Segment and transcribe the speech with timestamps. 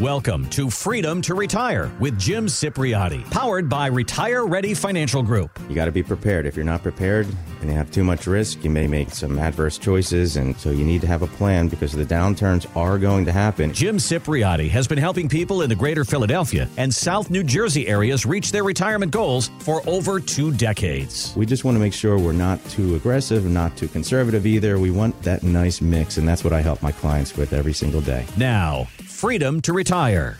[0.00, 5.58] Welcome to Freedom to Retire with Jim Cipriotti, powered by Retire Ready Financial Group.
[5.68, 6.46] You got to be prepared.
[6.46, 7.26] If you're not prepared
[7.60, 10.36] and you have too much risk, you may make some adverse choices.
[10.36, 13.72] And so you need to have a plan because the downturns are going to happen.
[13.72, 18.24] Jim Cipriotti has been helping people in the greater Philadelphia and South New Jersey areas
[18.24, 21.34] reach their retirement goals for over two decades.
[21.34, 24.78] We just want to make sure we're not too aggressive, not too conservative either.
[24.78, 26.18] We want that nice mix.
[26.18, 28.24] And that's what I help my clients with every single day.
[28.36, 28.86] Now,
[29.18, 30.36] freedom to retire.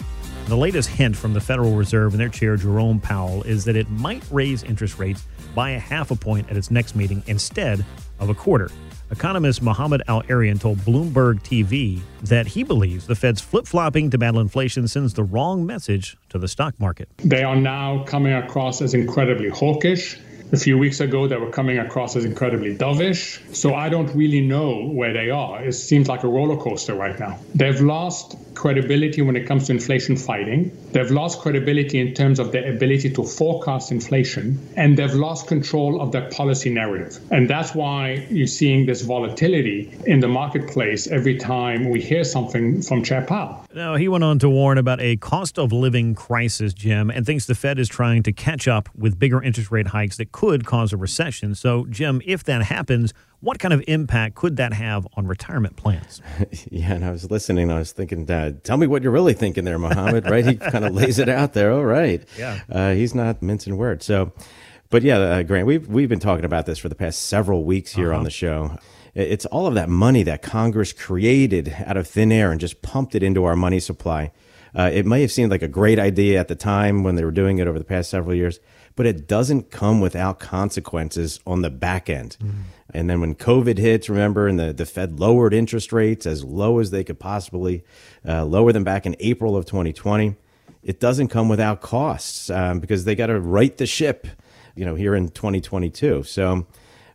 [0.46, 3.90] The latest hint from the Federal Reserve and their chair, Jerome Powell, is that it
[3.90, 7.84] might raise interest rates by a half a point at its next meeting instead
[8.20, 8.70] of a quarter.
[9.10, 14.40] Economist Mohamed El-Erian told Bloomberg TV that he believes the Fed's flip flopping to battle
[14.40, 17.08] inflation sends the wrong message to the stock market.
[17.16, 20.20] They are now coming across as incredibly hawkish
[20.52, 23.38] a few weeks ago, they were coming across as incredibly dovish.
[23.54, 25.62] So I don't really know where they are.
[25.64, 27.38] It seems like a roller coaster right now.
[27.54, 30.76] They've lost credibility when it comes to inflation fighting.
[30.92, 36.00] They've lost credibility in terms of their ability to forecast inflation, and they've lost control
[36.00, 37.18] of their policy narrative.
[37.30, 42.82] And that's why you're seeing this volatility in the marketplace every time we hear something
[42.82, 43.64] from Chair Powell.
[43.74, 47.46] Now, he went on to warn about a cost of living crisis, Jim, and thinks
[47.46, 50.92] the Fed is trying to catch up with bigger interest rate hikes that could cause
[50.92, 51.54] a recession.
[51.54, 56.20] So, Jim, if that happens, what kind of impact could that have on retirement plans?
[56.70, 57.70] yeah, and I was listening.
[57.70, 60.28] I was thinking, Dad, tell me what you're really thinking there, Mohamed.
[60.28, 60.44] right?
[60.44, 61.72] He kind of lays it out there.
[61.72, 62.26] All right.
[62.36, 62.60] Yeah.
[62.70, 64.04] Uh, he's not mincing words.
[64.04, 64.32] So,
[64.90, 67.92] but yeah, uh, Grant, we've we've been talking about this for the past several weeks
[67.92, 68.18] here uh-huh.
[68.18, 68.76] on the show.
[69.14, 73.14] It's all of that money that Congress created out of thin air and just pumped
[73.14, 74.30] it into our money supply.
[74.74, 77.30] Uh, it may have seemed like a great idea at the time when they were
[77.30, 78.60] doing it over the past several years,
[78.98, 82.36] but it doesn't come without consequences on the back end.
[82.40, 82.62] Mm-hmm.
[82.92, 86.80] And then when COVID hits, remember, and the, the Fed lowered interest rates as low
[86.80, 87.84] as they could possibly
[88.26, 90.34] uh, lower them back in April of 2020,
[90.82, 94.26] it doesn't come without costs um, because they got to right the ship,
[94.74, 96.24] you know, here in 2022.
[96.24, 96.66] So,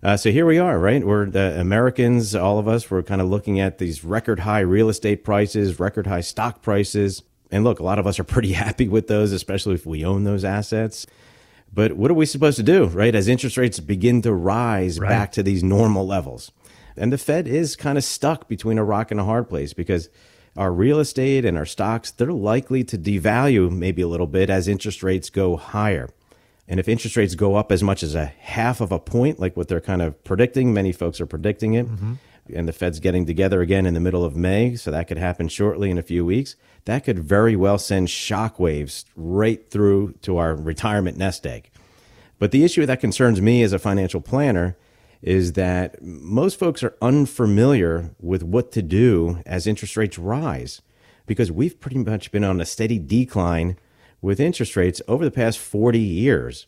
[0.01, 1.05] uh, so here we are, right?
[1.05, 4.87] We're the Americans, all of us, we're kind of looking at these record high real
[4.87, 7.23] estate prices, record high stock prices.
[7.51, 10.23] And look, a lot of us are pretty happy with those, especially if we own
[10.23, 11.05] those assets.
[11.73, 13.15] But what are we supposed to do, right?
[13.15, 15.09] As interest rates begin to rise right.
[15.09, 16.51] back to these normal levels.
[16.95, 20.09] And the Fed is kind of stuck between a rock and a hard place because
[20.55, 24.67] our real estate and our stocks, they're likely to devalue maybe a little bit as
[24.67, 26.09] interest rates go higher.
[26.67, 29.57] And if interest rates go up as much as a half of a point, like
[29.57, 32.13] what they're kind of predicting, many folks are predicting it, mm-hmm.
[32.53, 35.47] And the Fed's getting together again in the middle of May, so that could happen
[35.47, 36.55] shortly in a few weeks
[36.85, 41.69] that could very well send shockwaves right through to our retirement nest egg.
[42.39, 44.77] But the issue that concerns me as a financial planner
[45.21, 50.81] is that most folks are unfamiliar with what to do as interest rates rise
[51.25, 53.77] because we've pretty much been on a steady decline
[54.21, 56.67] with interest rates over the past 40 years.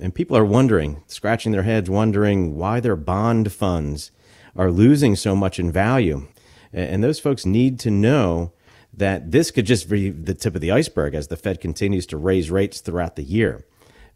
[0.00, 4.10] And people are wondering, scratching their heads, wondering why their bond funds
[4.56, 6.26] are losing so much in value.
[6.72, 8.52] And those folks need to know
[8.94, 12.16] that this could just be the tip of the iceberg as the Fed continues to
[12.16, 13.64] raise rates throughout the year.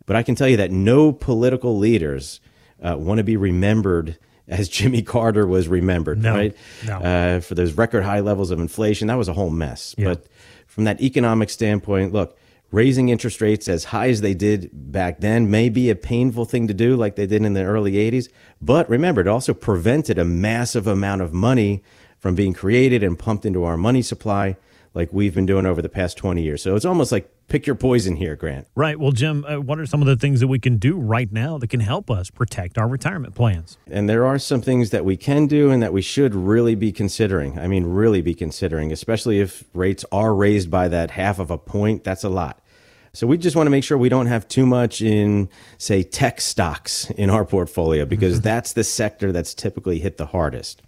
[0.05, 2.41] But I can tell you that no political leaders
[2.83, 6.57] uh, want to be remembered as Jimmy Carter was remembered, no, right?
[6.87, 6.99] No.
[6.99, 9.09] Uh, for those record high levels of inflation.
[9.09, 9.95] That was a whole mess.
[9.99, 10.07] Yeah.
[10.09, 10.27] But
[10.67, 12.39] from that economic standpoint, look,
[12.71, 16.67] raising interest rates as high as they did back then may be a painful thing
[16.69, 18.29] to do, like they did in the early 80s.
[18.61, 21.83] But remember, it also prevented a massive amount of money
[22.19, 24.57] from being created and pumped into our money supply
[24.97, 26.63] like we've been doing over the past 20 years.
[26.63, 28.67] So it's almost like pick your poison here, Grant.
[28.75, 28.99] Right.
[28.99, 31.59] Well, Jim, uh, what are some of the things that we can do right now
[31.59, 33.77] that can help us protect our retirement plans?
[33.89, 36.93] And there are some things that we can do and that we should really be
[36.93, 37.59] considering.
[37.59, 41.59] I mean, really be considering, especially if rates are raised by that half of a
[41.59, 42.03] point.
[42.03, 42.63] That's a lot.
[43.13, 46.41] So we just want to make sure we don't have too much in, say, tech
[46.41, 50.81] stocks in our portfolio because that's the sector that's typically hit the hardest.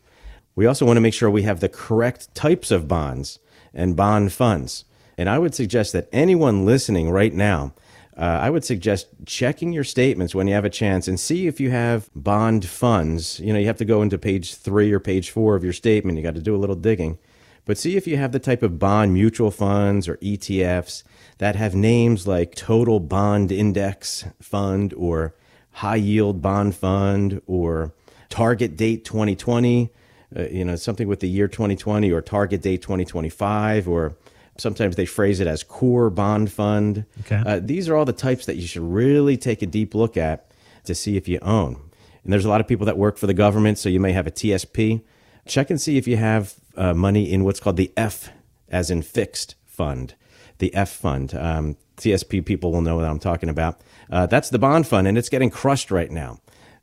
[0.55, 3.39] We also want to make sure we have the correct types of bonds
[3.75, 4.85] and bond funds.
[5.17, 7.75] And I would suggest that anyone listening right now,
[8.17, 11.61] uh, I would suggest checking your statements when you have a chance and see if
[11.61, 13.39] you have bond funds.
[13.41, 16.19] You know, you have to go into page three or page four of your statement.
[16.19, 17.19] You got to do a little digging.
[17.65, 21.03] But see if you have the type of bond mutual funds or ETFs
[21.37, 25.35] that have names like Total Bond Index Fund or
[25.73, 27.93] High Yield Bond Fund or
[28.31, 29.91] Target Date 2020
[30.37, 34.17] uh, you know, something with the year 2020 or target date 2025, or
[34.59, 37.05] sometimes they phrase it as core bond fund.
[37.21, 37.43] Okay.
[37.45, 40.51] Uh, these are all the types that you should really take a deep look at
[40.85, 41.81] to see if you own.
[42.25, 44.27] And there's a lot of people that work for the government, so you may have
[44.27, 45.03] a TSP.
[45.47, 48.31] Check and see if you have uh, money in what's called the F,
[48.69, 50.15] as in fixed fund,
[50.59, 51.35] the F fund.
[51.35, 53.81] Um, TSP people will know what I'm talking about.
[54.11, 56.39] Uh, that's the bond fund, and it's getting crushed right now.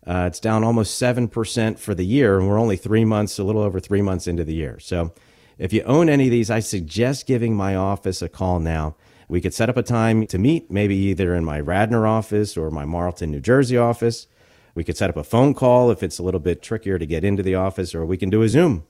[0.07, 3.62] Uh, it's down almost 7% for the year, and we're only three months, a little
[3.62, 4.80] over three months into the year.
[4.80, 5.13] So
[5.57, 8.96] if you own any of these, I suggest giving my office a call now.
[9.28, 12.69] We could set up a time to meet, maybe either in my Radnor office or
[12.69, 14.28] my Marlton, New Jersey office.
[14.75, 17.24] We could set up a phone call if it's a little bit trickier to get
[17.24, 18.86] into the office, or we can do a Zoom.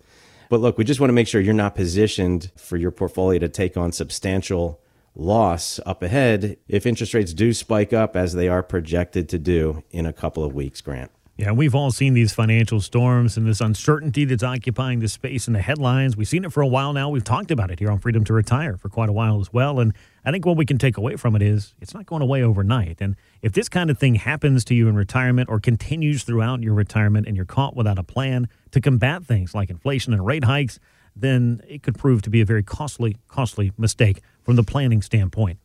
[0.50, 3.50] But look, we just want to make sure you're not positioned for your portfolio to
[3.50, 4.81] take on substantial
[5.15, 9.83] loss up ahead if interest rates do spike up as they are projected to do
[9.91, 11.12] in a couple of weeks, Grant.
[11.38, 15.53] Yeah, we've all seen these financial storms and this uncertainty that's occupying the space in
[15.53, 16.15] the headlines.
[16.15, 17.09] We've seen it for a while now.
[17.09, 19.81] We've talked about it here on Freedom to Retire for quite a while as well.
[19.81, 22.41] And I think what we can take away from it is it's not going away
[22.41, 23.01] overnight.
[23.01, 26.73] And if this kind of thing happens to you in retirement or continues throughout your
[26.73, 30.79] retirement and you're caught without a plan to combat things like inflation and rate hikes,
[31.15, 35.59] then it could prove to be a very costly, costly mistake from the planning standpoint.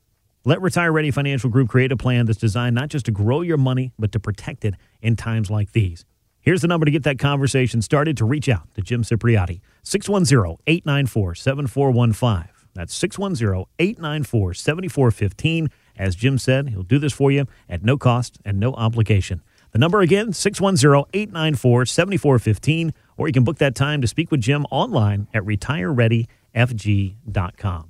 [0.44, 3.58] Let Retire Ready Financial Group create a plan that's designed not just to grow your
[3.58, 6.05] money, but to protect it in times like these.
[6.41, 10.56] Here's the number to get that conversation started to reach out to Jim Cipriotti 610
[10.67, 12.49] 894 7415.
[12.73, 15.69] That's 610 894 7415.
[15.99, 19.43] As Jim said, he'll do this for you at no cost and no obligation.
[19.73, 24.40] The number again, 610 894 7415, or you can book that time to speak with
[24.40, 27.88] Jim online at retirereadyfg.com.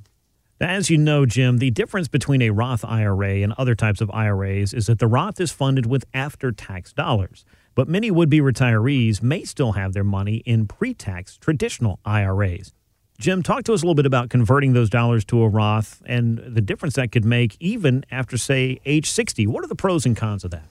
[0.60, 4.74] As you know, Jim, the difference between a Roth IRA and other types of IRAs
[4.74, 7.44] is that the Roth is funded with after tax dollars.
[7.76, 12.72] But many would be retirees may still have their money in pre tax traditional IRAs.
[13.20, 16.38] Jim, talk to us a little bit about converting those dollars to a Roth and
[16.38, 19.46] the difference that could make even after, say, age 60.
[19.46, 20.64] What are the pros and cons of that?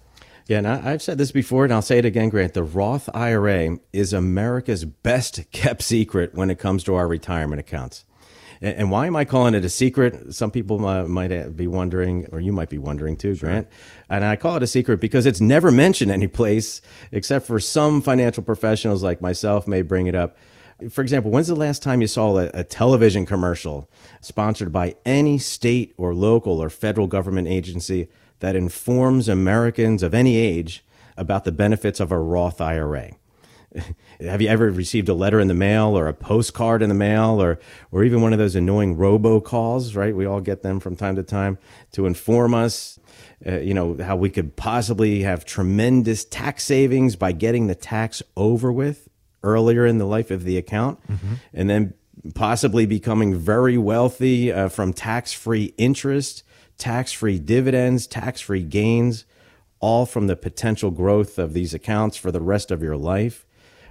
[0.50, 2.56] Yeah, and I've said this before, and I'll say it again, Grant.
[2.56, 8.04] The Roth IRA is America's best kept secret when it comes to our retirement accounts.
[8.60, 10.34] And why am I calling it a secret?
[10.34, 13.68] Some people might uh, be wondering, or you might be wondering too, Grant.
[14.10, 16.82] And I call it a secret because it's never mentioned any place
[17.12, 20.36] except for some financial professionals like myself may bring it up.
[20.90, 23.88] For example, when's the last time you saw a, a television commercial
[24.20, 30.38] sponsored by any state or local or federal government agency that informs Americans of any
[30.38, 30.84] age
[31.18, 33.12] about the benefits of a Roth IRA?
[34.20, 37.42] have you ever received a letter in the mail or a postcard in the mail
[37.42, 37.60] or
[37.92, 41.24] or even one of those annoying robocalls right we all get them from time to
[41.24, 41.58] time
[41.92, 43.00] to inform us
[43.46, 48.24] uh, you know how we could possibly have tremendous tax savings by getting the tax
[48.36, 49.08] over with
[49.44, 51.36] earlier in the life of the account mm-hmm.
[51.54, 51.94] and then
[52.36, 56.44] possibly becoming very wealthy uh, from tax-free interest
[56.80, 59.26] tax-free dividends tax-free gains
[59.80, 63.46] all from the potential growth of these accounts for the rest of your life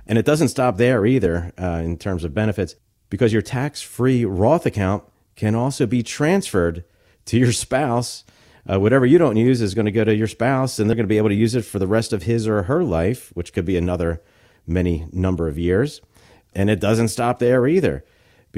[0.08, 2.75] and it doesn't stop there either uh, in terms of benefits
[3.11, 5.05] because your tax free Roth account
[5.37, 6.85] can also be transferred
[7.26, 8.25] to your spouse.
[8.70, 11.05] Uh, whatever you don't use is going to go to your spouse, and they're going
[11.05, 13.52] to be able to use it for the rest of his or her life, which
[13.52, 14.23] could be another
[14.67, 16.00] many number of years.
[16.55, 18.05] And it doesn't stop there either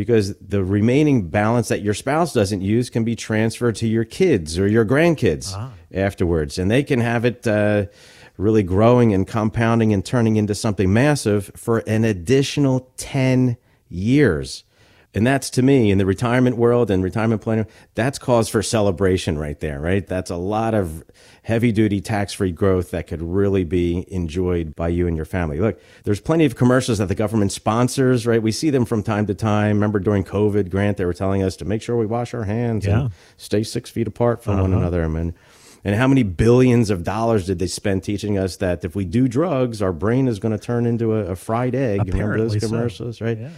[0.00, 4.58] because the remaining balance that your spouse doesn't use can be transferred to your kids
[4.58, 5.72] or your grandkids ah.
[5.92, 7.46] afterwards, and they can have it.
[7.46, 7.84] Uh,
[8.38, 13.58] really growing and compounding and turning into something massive for an additional 10
[13.90, 14.64] years.
[15.12, 19.38] And that's to me in the retirement world and retirement planning, that's cause for celebration
[19.38, 20.06] right there, right?
[20.06, 21.02] That's a lot of
[21.42, 25.58] heavy duty tax free growth that could really be enjoyed by you and your family.
[25.58, 28.40] Look, there's plenty of commercials that the government sponsors, right?
[28.40, 29.76] We see them from time to time.
[29.76, 32.86] Remember during COVID, Grant, they were telling us to make sure we wash our hands
[32.86, 33.00] yeah.
[33.00, 34.62] and stay six feet apart from uh-huh.
[34.62, 35.04] one another.
[35.04, 35.34] I mean,
[35.82, 39.26] and how many billions of dollars did they spend teaching us that if we do
[39.26, 42.00] drugs, our brain is going to turn into a, a fried egg?
[42.00, 43.24] Apparently Remember those commercials, so.
[43.24, 43.38] right?
[43.38, 43.48] Yeah.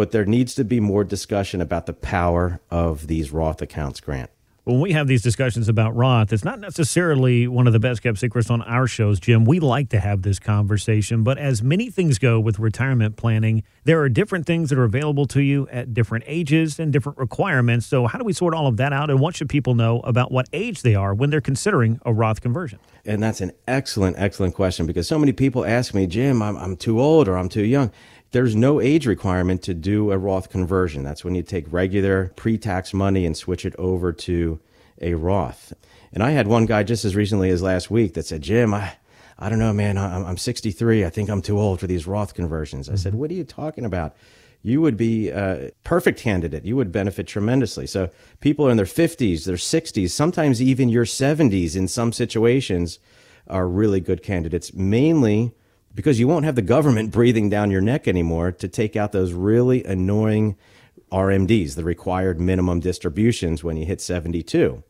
[0.00, 4.30] But there needs to be more discussion about the power of these Roth accounts, Grant
[4.64, 8.18] when we have these discussions about Roth, it's not necessarily one of the best kept
[8.18, 9.44] secrets on our shows, Jim.
[9.44, 14.00] We like to have this conversation, but as many things go with retirement planning, there
[14.00, 17.86] are different things that are available to you at different ages and different requirements.
[17.86, 19.10] So, how do we sort all of that out?
[19.10, 22.40] And what should people know about what age they are when they're considering a Roth
[22.40, 22.78] conversion?
[23.04, 26.76] And that's an excellent, excellent question because so many people ask me, Jim, I'm, I'm
[26.76, 27.90] too old or I'm too young
[28.32, 31.02] there's no age requirement to do a Roth conversion.
[31.02, 34.60] That's when you take regular pre tax money and switch it over to
[35.00, 35.72] a Roth.
[36.12, 38.92] And I had one guy just as recently as last week that said, Jim, I,
[39.38, 41.04] I don't know, man, I'm, I'm 63.
[41.04, 42.88] I think I'm too old for these Roth conversions.
[42.88, 43.20] I said, mm-hmm.
[43.20, 44.14] What are you talking about?
[44.62, 46.66] You would be a perfect candidate.
[46.66, 47.86] You would benefit tremendously.
[47.86, 48.10] So
[48.40, 52.98] people in their 50s, their 60s, sometimes even your 70s in some situations
[53.46, 55.54] are really good candidates, mainly
[55.94, 59.32] because you won't have the government breathing down your neck anymore to take out those
[59.32, 60.56] really annoying
[61.10, 64.82] RMDs, the required minimum distributions when you hit 72.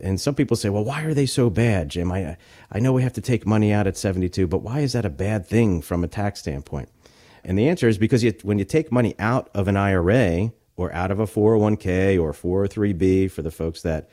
[0.00, 2.10] And some people say, well, why are they so bad, Jim?
[2.10, 2.36] I,
[2.70, 5.10] I know we have to take money out at 72, but why is that a
[5.10, 6.88] bad thing from a tax standpoint?
[7.44, 10.92] And the answer is because you, when you take money out of an IRA or
[10.92, 14.10] out of a 401k or 403b for the folks that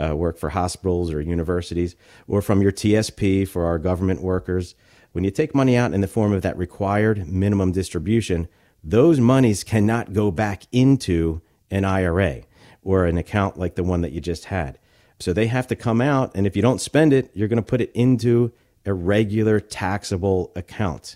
[0.00, 4.74] uh, work for hospitals or universities, or from your TSP for our government workers,
[5.14, 8.48] when you take money out in the form of that required minimum distribution,
[8.82, 11.40] those monies cannot go back into
[11.70, 12.42] an IRA
[12.82, 14.76] or an account like the one that you just had.
[15.20, 17.62] So they have to come out, and if you don't spend it, you're going to
[17.62, 18.52] put it into
[18.84, 21.14] a regular taxable account.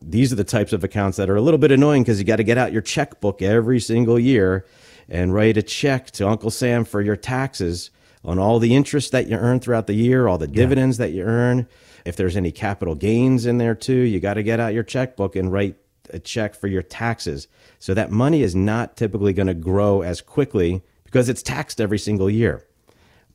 [0.00, 2.36] These are the types of accounts that are a little bit annoying because you got
[2.36, 4.64] to get out your checkbook every single year
[5.08, 7.90] and write a check to Uncle Sam for your taxes
[8.24, 11.06] on all the interest that you earn throughout the year, all the dividends yeah.
[11.06, 11.66] that you earn.
[12.04, 15.36] If there's any capital gains in there too, you got to get out your checkbook
[15.36, 15.76] and write
[16.10, 17.48] a check for your taxes.
[17.78, 21.98] So that money is not typically going to grow as quickly because it's taxed every
[21.98, 22.66] single year.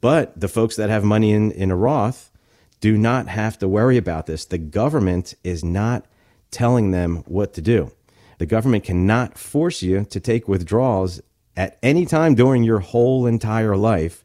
[0.01, 2.31] But the folks that have money in, in a Roth
[2.79, 4.45] do not have to worry about this.
[4.45, 6.05] The government is not
[6.51, 7.91] telling them what to do.
[8.37, 11.21] The government cannot force you to take withdrawals
[11.55, 14.23] at any time during your whole entire life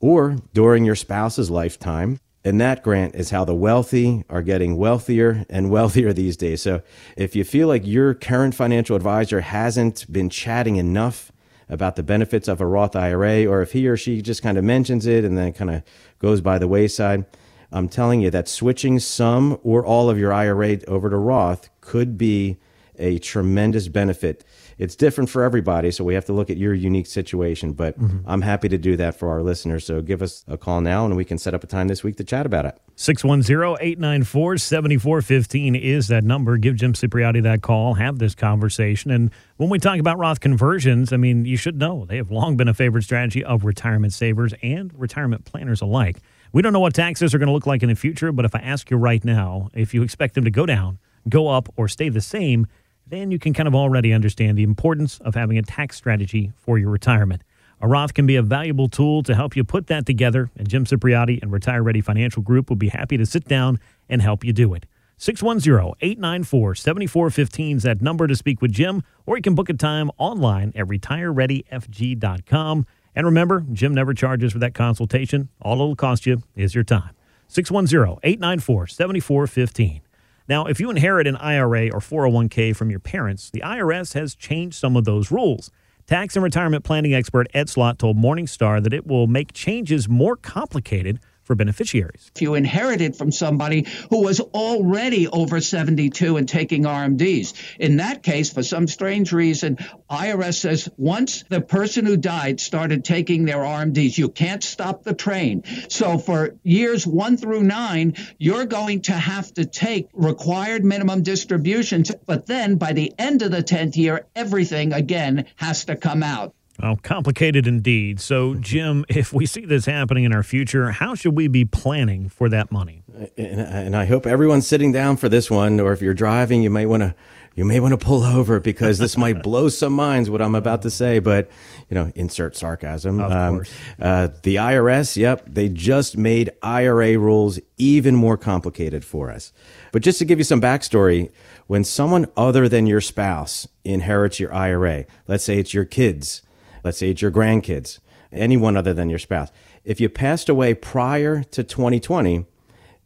[0.00, 2.20] or during your spouse's lifetime.
[2.44, 6.60] And that grant is how the wealthy are getting wealthier and wealthier these days.
[6.62, 6.82] So
[7.16, 11.32] if you feel like your current financial advisor hasn't been chatting enough
[11.68, 14.64] about the benefits of a Roth IRA, or if he or she just kind of
[14.64, 15.82] mentions it and then kind of
[16.18, 17.24] goes by the wayside,
[17.72, 22.18] I'm telling you that switching some or all of your IRA over to Roth could
[22.18, 22.58] be
[22.98, 24.44] a tremendous benefit.
[24.78, 27.72] It's different for everybody, so we have to look at your unique situation.
[27.72, 28.18] But mm-hmm.
[28.26, 29.86] I'm happy to do that for our listeners.
[29.86, 32.16] So give us a call now and we can set up a time this week
[32.16, 32.78] to chat about it.
[32.96, 36.56] 610 894 7415 is that number.
[36.56, 39.10] Give Jim Cipriotti that call, have this conversation.
[39.10, 42.56] And when we talk about Roth conversions, I mean, you should know they have long
[42.56, 46.20] been a favorite strategy of retirement savers and retirement planners alike.
[46.52, 48.54] We don't know what taxes are going to look like in the future, but if
[48.54, 51.88] I ask you right now, if you expect them to go down, go up, or
[51.88, 52.68] stay the same,
[53.06, 56.78] then you can kind of already understand the importance of having a tax strategy for
[56.78, 57.42] your retirement.
[57.80, 60.84] A Roth can be a valuable tool to help you put that together, and Jim
[60.84, 64.52] Cipriotti and Retire Ready Financial Group will be happy to sit down and help you
[64.52, 64.86] do it.
[65.18, 70.72] 610-894-7415 is that number to speak with Jim, or you can book a time online
[70.74, 72.86] at retirereadyfg.com.
[73.14, 75.48] And remember, Jim never charges for that consultation.
[75.62, 77.10] All it'll cost you is your time.
[77.48, 80.00] 610-894-7415.
[80.46, 84.76] Now, if you inherit an IRA or 401k from your parents, the IRS has changed
[84.76, 85.70] some of those rules.
[86.06, 90.36] Tax and retirement planning expert Ed Slott told Morningstar that it will make changes more
[90.36, 92.30] complicated for beneficiaries.
[92.34, 98.22] If you inherited from somebody who was already over 72 and taking RMDs, in that
[98.22, 99.76] case, for some strange reason,
[100.10, 105.14] IRS says once the person who died started taking their RMDs, you can't stop the
[105.14, 105.62] train.
[105.88, 112.10] So for years one through nine, you're going to have to take required minimum distributions.
[112.26, 116.54] But then by the end of the 10th year, everything again has to come out.
[116.82, 118.20] Well, complicated indeed.
[118.20, 122.28] So, Jim, if we see this happening in our future, how should we be planning
[122.28, 123.02] for that money?
[123.36, 126.70] And, and I hope everyone's sitting down for this one, or if you're driving, you
[126.70, 127.14] may want to
[127.56, 130.82] you may want to pull over because this might blow some minds what I'm about
[130.82, 131.48] to say, but
[131.88, 133.20] you know, insert sarcasm.
[133.20, 133.72] Of um, course.
[134.00, 139.52] Uh, the IRS, yep, they just made IRA rules even more complicated for us.
[139.92, 141.30] But just to give you some backstory,
[141.66, 146.42] when someone other than your spouse inherits your IRA, let's say it's your kids,
[146.84, 147.98] Let's say it's your grandkids,
[148.30, 149.50] anyone other than your spouse.
[149.84, 152.44] If you passed away prior to 2020,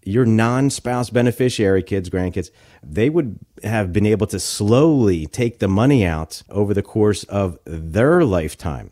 [0.04, 2.50] your non spouse beneficiary kids, grandkids,
[2.82, 7.58] they would have been able to slowly take the money out over the course of
[7.64, 8.90] their lifetime.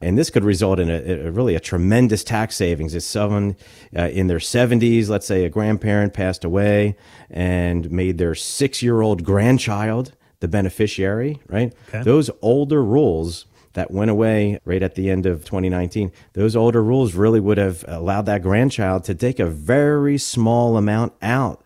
[0.00, 2.94] And this could result in a, a really a tremendous tax savings.
[2.94, 3.56] If someone
[3.96, 6.96] uh, in their 70s, let's say a grandparent passed away
[7.30, 11.72] and made their six year old grandchild the beneficiary, right?
[11.88, 12.02] Okay.
[12.02, 17.14] Those older rules that went away right at the end of 2019, those older rules
[17.14, 21.62] really would have allowed that grandchild to take a very small amount out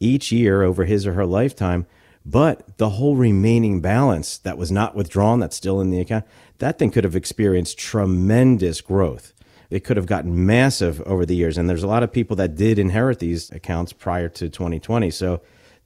[0.00, 1.86] each year over his or her lifetime.
[2.26, 6.26] But the whole remaining balance that was not withdrawn, that's still in the account,
[6.58, 9.32] that thing could have experienced tremendous growth.
[9.70, 11.56] It could have gotten massive over the years.
[11.56, 15.10] And there's a lot of people that did inherit these accounts prior to 2020.
[15.10, 15.40] So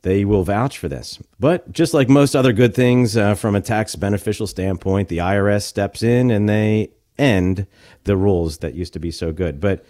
[0.04, 1.18] they will vouch for this.
[1.40, 5.62] But just like most other good things uh, from a tax beneficial standpoint, the IRS
[5.62, 7.66] steps in and they end
[8.04, 9.60] the rules that used to be so good.
[9.60, 9.82] But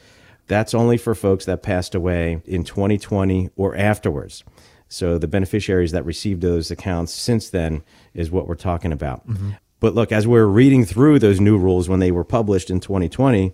[0.47, 4.45] that's only for folks that passed away in 2020 or afterwards.
[4.89, 7.83] So the beneficiaries that received those accounts since then
[8.15, 9.27] is what we're talking about.
[9.27, 9.51] Mm-hmm.
[9.81, 13.53] But look, as we're reading through those new rules when they were published in 2020,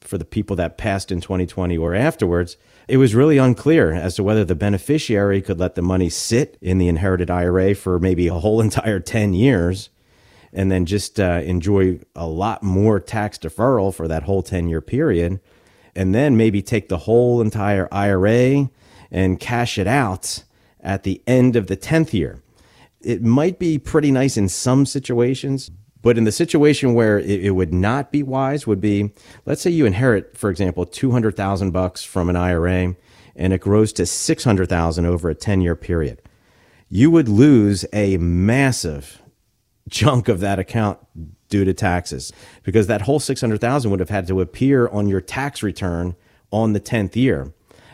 [0.00, 2.56] for the people that passed in 2020 or afterwards,
[2.88, 6.78] it was really unclear as to whether the beneficiary could let the money sit in
[6.78, 9.90] the inherited IRA for maybe a whole entire 10 years
[10.52, 14.80] and then just uh, enjoy a lot more tax deferral for that whole 10 year
[14.80, 15.40] period.
[15.94, 18.70] And then maybe take the whole entire IRA
[19.10, 20.44] and cash it out
[20.80, 22.42] at the end of the 10th year.
[23.00, 25.70] It might be pretty nice in some situations,
[26.02, 29.12] but in the situation where it, it, would not be wise would be,
[29.44, 32.94] let's say you inherit, for example, 200,000 bucks from an IRA
[33.36, 36.20] and it grows to 600,000 over a 10 year period.
[36.88, 39.22] You would lose a massive
[39.90, 40.98] chunk of that account
[41.48, 45.62] due to taxes because that whole 600,000 would have had to appear on your tax
[45.62, 46.14] return
[46.50, 47.52] on the 10th year.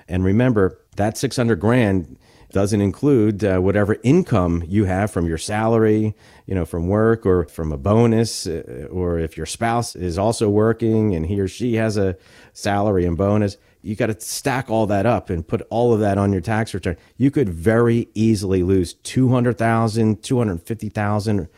[0.08, 2.18] And remember, that 600 grand
[2.50, 6.14] doesn't include uh, whatever income you have from your salary,
[6.46, 10.48] you know, from work or from a bonus, uh, or if your spouse is also
[10.48, 12.16] working and he or she has a
[12.52, 13.56] salary and bonus.
[13.82, 16.74] You got to stack all that up and put all of that on your tax
[16.74, 16.96] return.
[17.16, 21.48] You could very easily lose 200,000, 250,000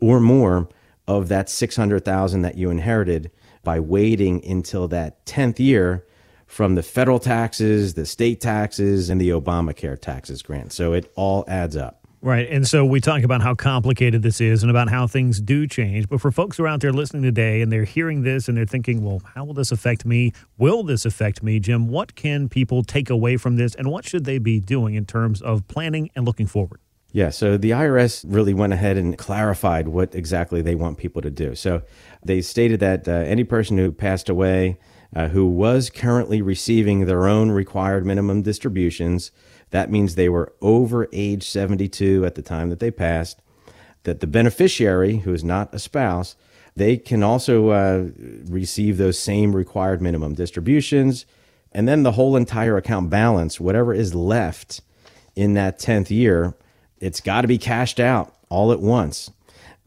[0.00, 0.68] or more
[1.06, 3.30] of that 600,000 that you inherited
[3.64, 6.04] by waiting until that 10th year
[6.48, 10.72] from the federal taxes, the state taxes, and the Obamacare taxes grant.
[10.72, 12.06] So it all adds up.
[12.20, 12.48] Right.
[12.50, 16.08] And so we talk about how complicated this is and about how things do change.
[16.08, 18.66] But for folks who are out there listening today and they're hearing this and they're
[18.66, 20.32] thinking, well, how will this affect me?
[20.56, 21.86] Will this affect me, Jim?
[21.86, 25.40] What can people take away from this and what should they be doing in terms
[25.42, 26.80] of planning and looking forward?
[27.12, 31.30] Yeah, so the IRS really went ahead and clarified what exactly they want people to
[31.30, 31.54] do.
[31.54, 31.82] So
[32.24, 34.78] they stated that uh, any person who passed away
[35.14, 39.30] uh, who was currently receiving their own required minimum distributions.
[39.70, 43.40] That means they were over age 72 at the time that they passed.
[44.04, 46.36] That the beneficiary, who is not a spouse,
[46.76, 48.08] they can also uh,
[48.46, 51.26] receive those same required minimum distributions.
[51.72, 54.80] And then the whole entire account balance, whatever is left
[55.34, 56.54] in that 10th year,
[57.00, 59.30] it's got to be cashed out all at once.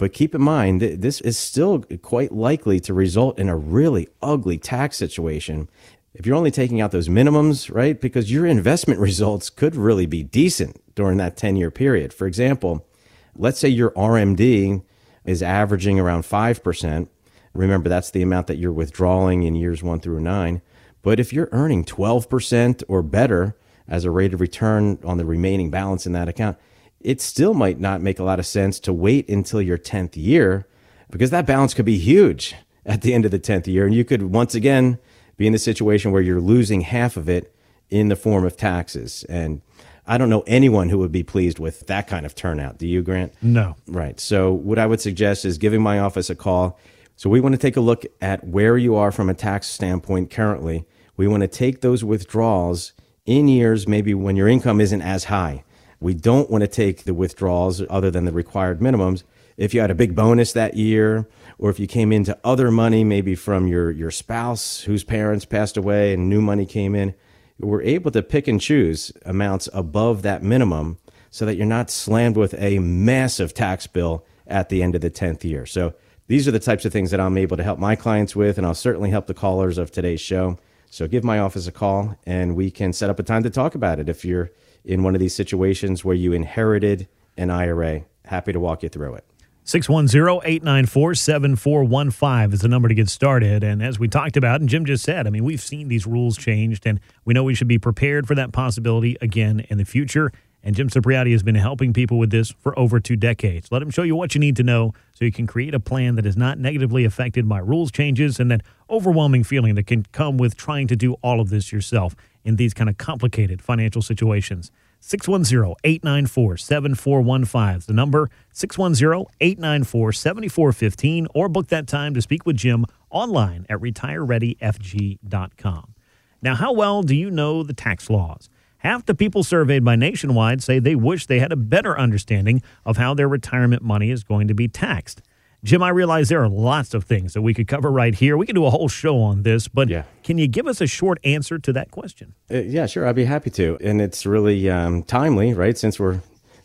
[0.02, 4.08] But keep in mind, that this is still quite likely to result in a really
[4.20, 5.70] ugly tax situation
[6.16, 8.02] if you're only taking out those minimums, right?
[8.02, 12.14] Because your investment results could really be decent during that 10 year period.
[12.14, 12.88] For example,
[13.36, 14.84] let's say your RMD
[15.24, 17.08] is averaging around 5%.
[17.54, 20.64] Remember, that's the amount that you're withdrawing in years one through nine.
[21.04, 23.56] But if you're earning 12% or better
[23.88, 26.58] as a rate of return on the remaining balance in that account,
[27.04, 30.68] it still might not make a lot of sense to wait until your 10th year
[31.10, 33.86] because that balance could be huge at the end of the 10th year.
[33.86, 34.98] And you could once again
[35.38, 37.54] be in the situation where you're losing half of it
[37.90, 39.26] in the form of taxes.
[39.30, 39.62] And
[40.08, 42.78] I don't know anyone who would be pleased with that kind of turnout.
[42.78, 43.34] Do you, Grant?
[43.42, 43.76] No.
[43.88, 44.20] Right.
[44.20, 46.80] So, what I would suggest is giving my office a call.
[47.16, 50.32] So, we want to take a look at where you are from a tax standpoint
[50.32, 50.86] currently.
[51.18, 52.94] We want to take those withdrawals
[53.26, 55.64] in years maybe when your income isn't as high.
[56.02, 59.24] We don't want to take the withdrawals other than the required minimums.
[59.56, 61.28] If you had a big bonus that year,
[61.60, 65.78] or if you came into other money, maybe from your, your spouse whose parents passed
[65.78, 67.14] away and new money came in,
[67.60, 70.98] we're able to pick and choose amounts above that minimum
[71.30, 75.12] so that you're not slammed with a massive tax bill at the end of the
[75.12, 75.68] 10th year.
[75.68, 75.94] So
[76.26, 78.66] these are the types of things that I'm able to help my clients with, and
[78.66, 80.58] I'll certainly help the callers of today's show.
[80.90, 83.76] So give my office a call and we can set up a time to talk
[83.76, 84.50] about it if you're
[84.84, 88.04] in one of these situations where you inherited an IRA.
[88.26, 89.24] Happy to walk you through it.
[89.66, 93.64] 610-894-7415 is the number to get started.
[93.64, 96.36] And as we talked about, and Jim just said, I mean, we've seen these rules
[96.36, 100.32] changed, and we know we should be prepared for that possibility again in the future.
[100.64, 103.72] And Jim Cipriotti has been helping people with this for over two decades.
[103.72, 106.16] Let him show you what you need to know so you can create a plan
[106.16, 110.38] that is not negatively affected by rules changes and that overwhelming feeling that can come
[110.38, 114.72] with trying to do all of this yourself in these kind of complicated financial situations.
[115.00, 122.46] 610 894 7415 is the number 610 894 7415 or book that time to speak
[122.46, 125.96] with Jim online at retirereadyfg.com.
[126.44, 128.50] Now, how well do you know the tax laws?
[128.78, 132.98] Half the people surveyed by Nationwide say they wish they had a better understanding of
[132.98, 135.22] how their retirement money is going to be taxed.
[135.64, 138.36] Jim, I realize there are lots of things that we could cover right here.
[138.36, 140.04] We could do a whole show on this, but yeah.
[140.24, 142.34] can you give us a short answer to that question?
[142.50, 143.06] Uh, yeah, sure.
[143.06, 143.78] I'd be happy to.
[143.80, 145.78] And it's really um, timely, right?
[145.78, 146.22] Since we're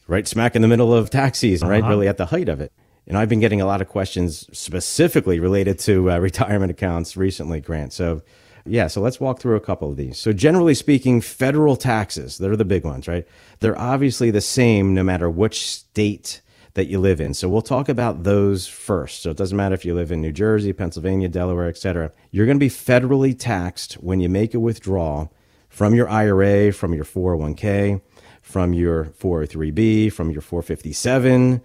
[0.09, 1.81] right smack in the middle of tax season, uh-huh.
[1.81, 1.89] right?
[1.89, 2.73] Really at the height of it.
[3.07, 7.61] And I've been getting a lot of questions specifically related to uh, retirement accounts recently,
[7.61, 7.93] Grant.
[7.93, 8.23] So,
[8.65, 10.19] yeah, so let's walk through a couple of these.
[10.19, 13.27] So, generally speaking, federal taxes, they're the big ones, right?
[13.61, 16.41] They're obviously the same no matter which state
[16.77, 17.33] that you live in.
[17.33, 19.23] So we'll talk about those first.
[19.23, 22.13] So it doesn't matter if you live in New Jersey, Pennsylvania, Delaware, etc.
[22.31, 25.33] You're going to be federally taxed when you make a withdrawal
[25.71, 28.03] from your IRA, from your 401k,
[28.43, 31.63] from your 403b, from your 457,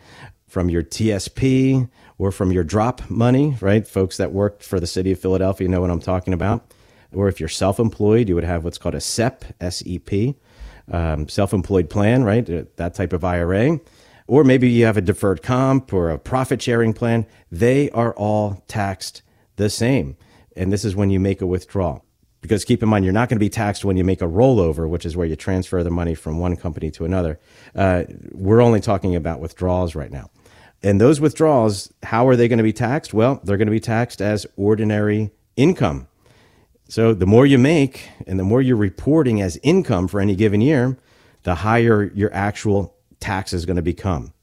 [0.47, 3.86] from your TSP, or from your drop money, right?
[3.86, 6.74] Folks that work for the city of Philadelphia know what I'm talking about.
[7.13, 10.36] Or if you're self employed, you would have what's called a SEP, S E P,
[10.89, 12.50] um, self employed plan, right?
[12.50, 13.78] Uh, that type of IRA.
[14.27, 17.25] Or maybe you have a deferred comp or a profit sharing plan.
[17.51, 19.21] They are all taxed
[19.55, 20.17] the same.
[20.55, 22.05] And this is when you make a withdrawal.
[22.41, 24.89] Because keep in mind, you're not going to be taxed when you make a rollover,
[24.89, 27.39] which is where you transfer the money from one company to another.
[27.75, 30.29] Uh, we're only talking about withdrawals right now.
[30.84, 33.13] And those withdrawals, how are they going to be taxed?
[33.13, 36.07] Well, they're going to be taxed as ordinary income.
[36.88, 40.60] So the more you make and the more you're reporting as income for any given
[40.60, 40.97] year,
[41.43, 44.34] the higher your actual tax is going to become.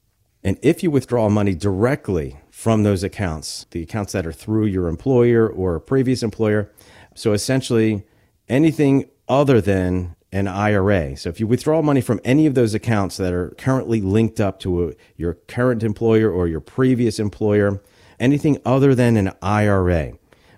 [0.43, 4.87] And if you withdraw money directly from those accounts, the accounts that are through your
[4.87, 6.71] employer or previous employer,
[7.13, 8.05] so essentially,
[8.47, 11.17] anything other than an IRA.
[11.17, 14.59] So if you withdraw money from any of those accounts that are currently linked up
[14.59, 17.81] to a, your current employer or your previous employer,
[18.19, 20.13] anything other than an IRA,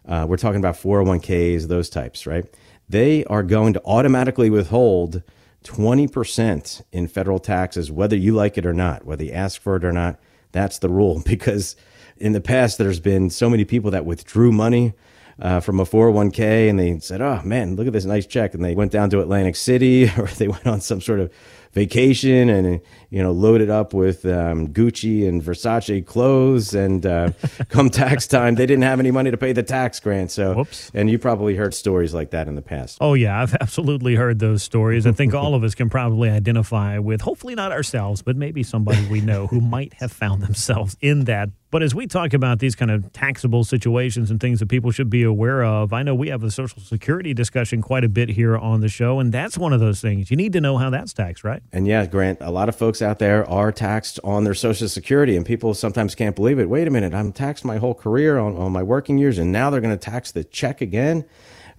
[0.05, 2.45] uh, we're talking about 401ks, those types, right?
[2.89, 5.23] They are going to automatically withhold
[5.63, 9.86] 20% in federal taxes, whether you like it or not, whether you ask for it
[9.86, 10.19] or not.
[10.52, 11.76] That's the rule because
[12.17, 14.93] in the past, there's been so many people that withdrew money
[15.39, 18.54] uh, from a 401k and they said, oh man, look at this nice check.
[18.54, 21.32] And they went down to Atlantic City or they went on some sort of
[21.74, 27.32] vacation and you know loaded up with um, Gucci and Versace clothes and uh,
[27.69, 30.89] come tax time they didn't have any money to pay the tax grant so Whoops.
[30.93, 34.39] and you probably heard stories like that in the past oh yeah I've absolutely heard
[34.39, 38.36] those stories I think all of us can probably identify with hopefully not ourselves but
[38.36, 42.34] maybe somebody we know who might have found themselves in that but as we talk
[42.34, 46.04] about these kind of taxable situations and things that people should be aware of, I
[46.04, 49.32] know we have a Social Security discussion quite a bit here on the show, and
[49.32, 50.30] that's one of those things.
[50.30, 51.63] You need to know how that's taxed, right?
[51.71, 55.35] And yeah, Grant, a lot of folks out there are taxed on their Social Security,
[55.35, 56.69] and people sometimes can't believe it.
[56.69, 59.69] Wait a minute, I'm taxed my whole career on, on my working years, and now
[59.71, 61.25] they're going to tax the check again?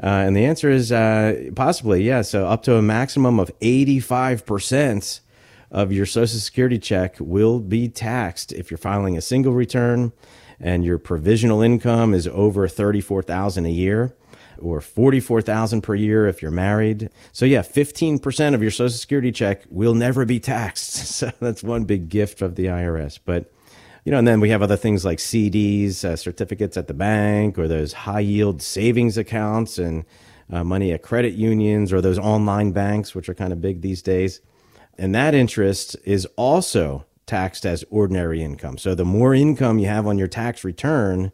[0.02, 2.22] Uh, and the answer is uh, possibly, yeah.
[2.22, 5.20] So up to a maximum of 85%
[5.70, 10.12] of your Social Security check will be taxed if you're filing a single return
[10.58, 14.14] and your provisional income is over 34,000 a year
[14.62, 17.10] or 44,000 per year if you're married.
[17.32, 20.92] So yeah, 15% of your social security check will never be taxed.
[21.22, 23.18] So that's one big gift of the IRS.
[23.24, 23.52] But
[24.04, 27.58] you know, and then we have other things like CDs, uh, certificates at the bank,
[27.58, 30.04] or those high yield savings accounts and
[30.50, 34.02] uh, money at credit unions, or those online banks, which are kind of big these
[34.02, 34.40] days.
[34.98, 38.76] And that interest is also taxed as ordinary income.
[38.78, 41.32] So the more income you have on your tax return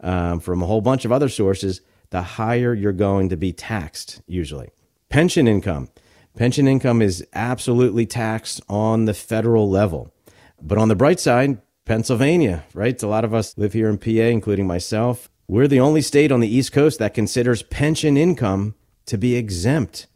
[0.00, 1.80] um, from a whole bunch of other sources,
[2.12, 4.68] the higher you're going to be taxed usually.
[5.08, 5.88] Pension income.
[6.36, 10.14] Pension income is absolutely taxed on the federal level.
[10.60, 13.02] But on the bright side, Pennsylvania, right?
[13.02, 15.28] A lot of us live here in PA, including myself.
[15.48, 18.74] We're the only state on the East Coast that considers pension income
[19.06, 20.06] to be exempt.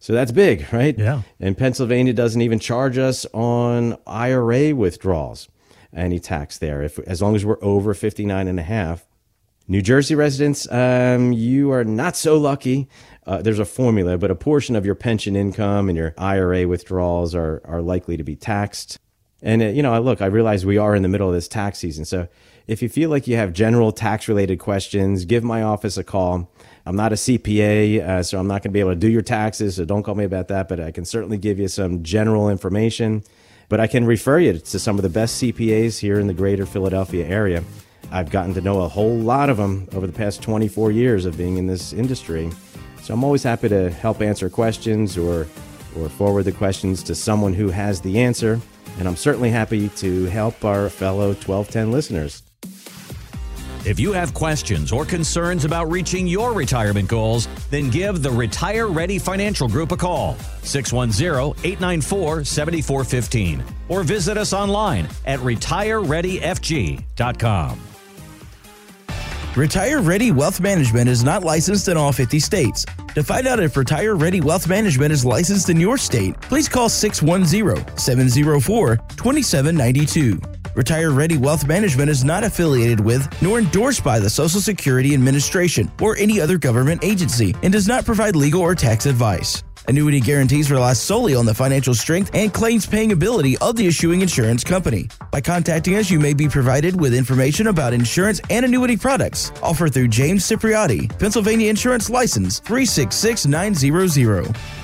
[0.00, 0.98] So that's big, right?
[0.98, 1.22] Yeah.
[1.40, 5.48] And Pennsylvania doesn't even charge us on IRA withdrawals
[5.94, 9.06] any tax there if as long as we're over 59 and a half.
[9.66, 12.86] New Jersey residents, um, you are not so lucky.
[13.26, 17.34] Uh, there's a formula, but a portion of your pension income and your IRA withdrawals
[17.34, 18.98] are, are likely to be taxed.
[19.40, 21.78] And, uh, you know, look, I realize we are in the middle of this tax
[21.78, 22.04] season.
[22.04, 22.28] So
[22.66, 26.50] if you feel like you have general tax related questions, give my office a call.
[26.84, 29.22] I'm not a CPA, uh, so I'm not going to be able to do your
[29.22, 29.76] taxes.
[29.76, 33.22] So don't call me about that, but I can certainly give you some general information.
[33.70, 36.66] But I can refer you to some of the best CPAs here in the greater
[36.66, 37.64] Philadelphia area.
[38.14, 41.36] I've gotten to know a whole lot of them over the past 24 years of
[41.36, 42.48] being in this industry.
[43.02, 45.48] So I'm always happy to help answer questions or,
[45.98, 48.60] or forward the questions to someone who has the answer.
[49.00, 52.44] And I'm certainly happy to help our fellow 1210 listeners.
[53.84, 58.86] If you have questions or concerns about reaching your retirement goals, then give the Retire
[58.86, 67.80] Ready Financial Group a call, 610 894 7415, or visit us online at retirereadyfg.com.
[69.56, 72.84] Retire Ready Wealth Management is not licensed in all 50 states.
[73.14, 76.88] To find out if Retire Ready Wealth Management is licensed in your state, please call
[76.88, 80.40] 610 704 2792.
[80.74, 85.88] Retire Ready Wealth Management is not affiliated with nor endorsed by the Social Security Administration
[86.02, 89.62] or any other government agency and does not provide legal or tax advice.
[89.88, 94.22] Annuity guarantees rely solely on the financial strength and claims paying ability of the issuing
[94.22, 95.08] insurance company.
[95.30, 99.94] By contacting us, you may be provided with information about insurance and annuity products offered
[99.94, 104.83] through James Cipriotti, Pennsylvania Insurance License 366900.